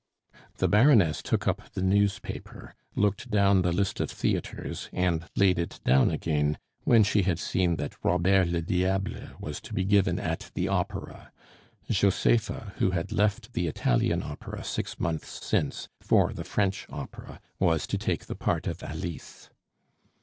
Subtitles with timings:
[0.57, 5.79] The Baroness took up the newspaper, looked down the list of theatres, and laid it
[5.85, 10.49] down again when she had seen that Robert le Diable was to be given at
[10.55, 11.31] the Opera.
[11.87, 17.85] Josepha, who had left the Italian Opera six months since for the French Opera, was
[17.85, 19.51] to take the part of Alice.